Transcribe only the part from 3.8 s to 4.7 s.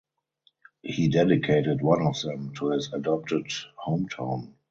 hometown.